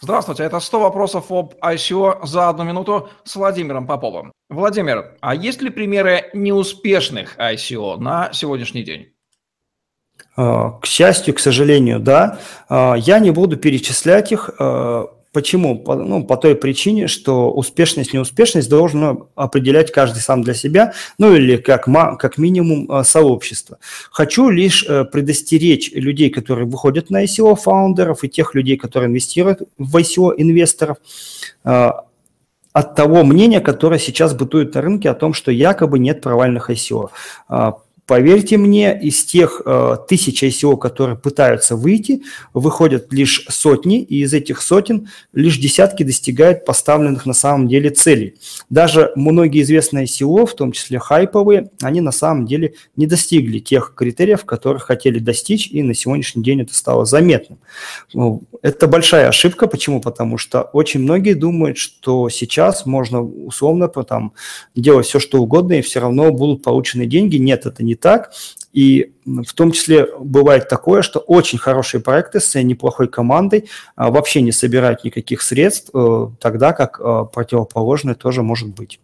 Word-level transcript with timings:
Здравствуйте, 0.00 0.44
это 0.44 0.60
100 0.60 0.80
вопросов 0.80 1.32
об 1.32 1.54
ICO 1.60 2.24
за 2.24 2.48
одну 2.48 2.62
минуту 2.62 3.08
с 3.24 3.34
Владимиром 3.34 3.84
Поповым. 3.84 4.32
Владимир, 4.48 5.16
а 5.20 5.34
есть 5.34 5.60
ли 5.60 5.70
примеры 5.70 6.30
неуспешных 6.34 7.36
ICO 7.36 7.96
на 7.98 8.32
сегодняшний 8.32 8.84
день? 8.84 9.12
А, 10.36 10.78
к 10.78 10.86
счастью, 10.86 11.34
к 11.34 11.40
сожалению, 11.40 11.98
да. 11.98 12.38
А, 12.68 12.94
я 12.94 13.18
не 13.18 13.32
буду 13.32 13.56
перечислять 13.56 14.30
их. 14.30 14.50
Почему? 15.38 15.78
По, 15.78 15.94
ну, 15.94 16.24
по 16.24 16.36
той 16.36 16.56
причине, 16.56 17.06
что 17.06 17.52
успешность, 17.52 18.12
неуспешность 18.12 18.68
должно 18.68 19.28
определять 19.36 19.92
каждый 19.92 20.18
сам 20.18 20.42
для 20.42 20.52
себя, 20.52 20.94
ну 21.16 21.32
или 21.32 21.58
как, 21.58 21.84
как 22.18 22.38
минимум 22.38 22.90
э, 22.90 23.04
сообщество. 23.04 23.78
Хочу 24.10 24.50
лишь 24.50 24.84
э, 24.88 25.04
предостеречь 25.04 25.92
людей, 25.92 26.30
которые 26.30 26.66
выходят 26.66 27.10
на 27.10 27.22
ICO, 27.22 27.54
фаундеров 27.54 28.24
и 28.24 28.28
тех 28.28 28.56
людей, 28.56 28.76
которые 28.76 29.10
инвестируют 29.10 29.60
в 29.78 29.96
ICO, 29.96 30.34
инвесторов, 30.36 30.96
э, 31.64 31.90
от 32.72 32.94
того 32.96 33.22
мнения, 33.22 33.60
которое 33.60 34.00
сейчас 34.00 34.34
бытует 34.34 34.74
на 34.74 34.80
рынке 34.80 35.08
о 35.08 35.14
том, 35.14 35.34
что 35.34 35.52
якобы 35.52 36.00
нет 36.00 36.20
провальных 36.20 36.68
ICO. 36.68 37.10
Поверьте 38.08 38.56
мне, 38.56 38.98
из 38.98 39.22
тех 39.22 39.60
э, 39.66 39.96
тысяч 40.08 40.42
ICO, 40.42 40.78
которые 40.78 41.18
пытаются 41.18 41.76
выйти, 41.76 42.22
выходят 42.54 43.12
лишь 43.12 43.44
сотни, 43.50 44.00
и 44.00 44.22
из 44.22 44.32
этих 44.32 44.62
сотен 44.62 45.10
лишь 45.34 45.58
десятки 45.58 46.04
достигают 46.04 46.64
поставленных 46.64 47.26
на 47.26 47.34
самом 47.34 47.68
деле 47.68 47.90
целей. 47.90 48.36
Даже 48.70 49.12
многие 49.14 49.60
известные 49.60 50.06
ICO, 50.06 50.46
в 50.46 50.54
том 50.54 50.72
числе 50.72 50.98
хайповые, 50.98 51.68
они 51.82 52.00
на 52.00 52.10
самом 52.10 52.46
деле 52.46 52.72
не 52.96 53.06
достигли 53.06 53.58
тех 53.58 53.92
критериев, 53.94 54.46
которых 54.46 54.84
хотели 54.84 55.18
достичь, 55.18 55.68
и 55.68 55.82
на 55.82 55.92
сегодняшний 55.92 56.42
день 56.42 56.62
это 56.62 56.72
стало 56.72 57.04
заметным. 57.04 57.58
Ну, 58.14 58.42
это 58.62 58.86
большая 58.86 59.28
ошибка. 59.28 59.66
Почему? 59.66 60.00
Потому 60.00 60.38
что 60.38 60.62
очень 60.62 61.00
многие 61.00 61.34
думают, 61.34 61.76
что 61.76 62.30
сейчас 62.30 62.86
можно 62.86 63.22
условно 63.22 63.86
там, 63.88 64.32
делать 64.74 65.06
все, 65.06 65.20
что 65.20 65.42
угодно, 65.42 65.74
и 65.74 65.82
все 65.82 66.00
равно 66.00 66.32
будут 66.32 66.62
получены 66.62 67.04
деньги. 67.04 67.36
Нет, 67.36 67.66
это 67.66 67.84
не 67.84 67.97
так. 68.00 68.32
И 68.72 69.12
в 69.24 69.54
том 69.54 69.72
числе 69.72 70.06
бывает 70.18 70.68
такое, 70.68 71.02
что 71.02 71.20
очень 71.20 71.58
хорошие 71.58 72.00
проекты 72.00 72.40
с 72.40 72.60
неплохой 72.62 73.08
командой 73.08 73.68
а, 73.96 74.10
вообще 74.10 74.42
не 74.42 74.52
собирают 74.52 75.04
никаких 75.04 75.42
средств, 75.42 75.90
э, 75.94 76.28
тогда 76.40 76.72
как 76.72 77.00
э, 77.00 77.24
противоположное 77.32 78.14
тоже 78.14 78.42
может 78.42 78.68
быть. 78.68 79.00